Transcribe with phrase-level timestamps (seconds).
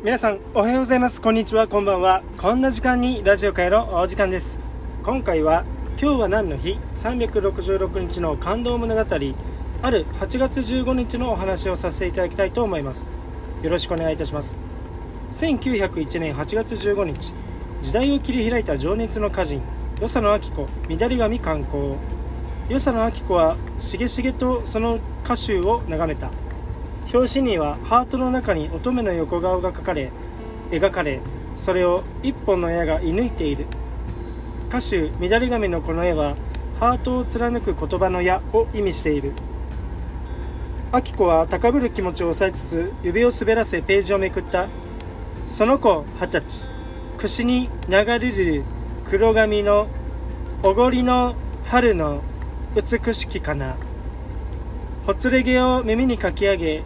[0.00, 1.20] 皆さんおはようございます。
[1.20, 1.66] こんにちは。
[1.66, 2.22] こんばんは。
[2.36, 4.56] こんな時間にラジオ会のお時間です。
[5.02, 5.64] 今回は
[6.00, 9.00] 今日は何の日？366日の感動物語。
[9.00, 13.10] ある8月15日のお話をさせていただきたいと思います。
[13.60, 14.56] よろしくお願いいたします。
[15.32, 17.34] 1901年8月15日。
[17.82, 19.60] 時代を切り開いた情熱の歌人
[19.96, 21.94] 与謝野明子緑神観光。
[22.68, 26.30] 与謝野明子はしげしげとその歌集を眺めた。
[27.12, 30.10] 表紙にはハートの中に乙女の横顔が描かれ
[30.70, 31.20] 描かれ
[31.56, 33.66] それを一本の矢が射抜いている。
[34.68, 36.36] 歌手「乱れ髪」のこの絵は
[36.78, 39.32] ハートを貫く言葉の矢を意味している。
[40.92, 44.68] 明子は高ぶる気持ちを抑えつつ指を滑らせページをめくった。
[45.48, 46.68] その子二十歳
[47.16, 48.62] 串に流れる
[49.08, 49.88] 黒髪の
[50.62, 51.34] おごりの
[51.64, 52.20] 春の
[52.76, 53.76] 美しきかな。
[55.06, 56.82] ほつれ毛を耳にかき上げ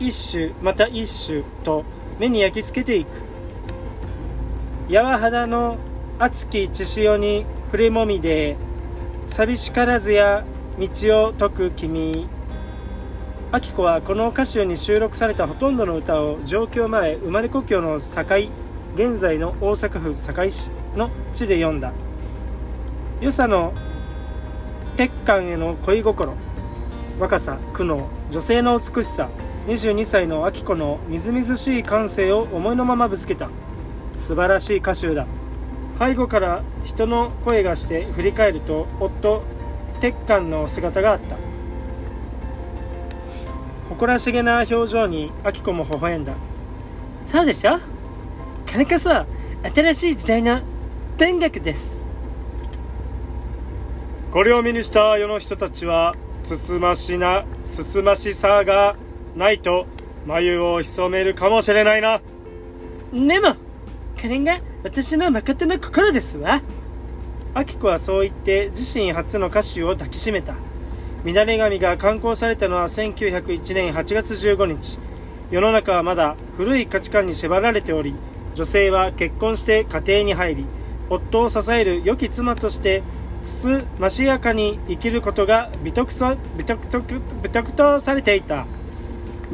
[0.00, 1.84] 一種また一種と
[2.18, 3.08] 目に焼き付けていく。
[4.88, 5.78] 柔肌の
[6.18, 8.56] 熱き血潮に触れもみで
[9.26, 10.44] 寂しからずや
[10.78, 10.88] 道
[11.28, 12.28] を解く君。
[13.52, 18.50] 明子はこの歌集に収録されたほとんどの歌を上京前生まれ故郷の堺
[18.96, 21.92] 現在の大阪府堺市の地で読んだ。
[23.20, 23.72] 与謝の
[24.96, 26.34] 鉄管への恋心
[27.18, 29.28] 若さ苦悩女性の美しさ
[29.66, 33.48] 22歳の明子のみずみずしい感性を思いのままぶつけた。
[34.14, 35.26] 素晴らしい歌集だ。
[35.98, 39.42] 背後から人の声がして振り返ると夫
[40.00, 41.36] 鉄管の姿があった。
[43.88, 46.34] 誇らしげな表情に明子も微笑んだ。
[47.32, 47.78] そうでしょ？
[47.78, 49.08] これこそ
[49.74, 50.60] 新しい時代の
[51.16, 51.94] 天国です。
[54.30, 58.96] これを目にした世の人たちはつつましなつつましさが
[59.36, 59.86] ないと
[60.26, 62.20] 眉を潜めるかもしれないな。
[63.12, 63.54] でも
[64.20, 66.62] これが私の誠の心ですわ。
[67.54, 70.54] 明子はそう言って自身初の歌手を抱きしめた。
[71.24, 74.98] 乱れ髪が刊行されたのは1901年8月15日。
[75.50, 78.14] 世の中はまだ古い価値観に縛られており
[78.54, 80.66] 女性は結婚して家庭に入り
[81.10, 83.02] 夫を支える良き妻として
[83.42, 86.88] つつましやかに生きることが美徳さ美徳
[87.42, 88.66] 美徳とされていた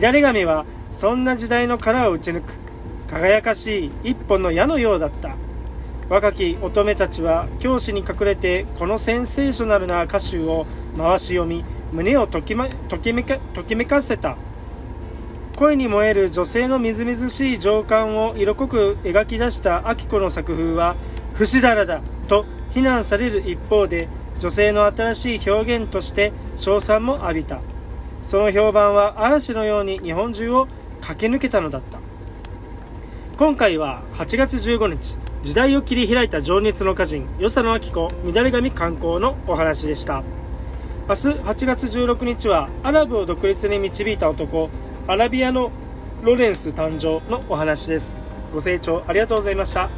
[0.00, 2.52] 乱れ髪はそんな時代の殻を打ち抜く
[3.08, 5.36] 輝かしい一本の矢のようだった。
[6.08, 10.66] 若き乙女たちは教師に隠れてこのセンセーショナルな歌集を
[10.98, 14.36] 回し読み胸をとき,、ま、ときめかときめかせた。
[15.56, 20.96] 恋に燃える女性のみずみずしい情感を色濃く描き出した明子の作風は
[21.34, 24.08] 不死だらだと非難される一方で
[24.40, 27.60] 女性の新しい表現として称賛も浴びた。
[28.24, 30.66] その評判は嵐のように日本中を
[31.02, 32.00] 駆け抜けたのだった。
[33.36, 40.22] 今回は8月15日時代を切り開いた情熱の歌人与謝野明子乱れ髪観光のお話でした。
[41.06, 44.70] 明日8月16日はアラブを独立に導いた男
[45.06, 45.70] アラビアの
[46.22, 48.16] ロレンス誕生のお話です。
[48.54, 49.90] ご清聴ありがとうございました。